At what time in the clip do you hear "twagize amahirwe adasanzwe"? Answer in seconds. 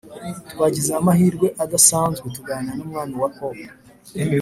0.51-2.25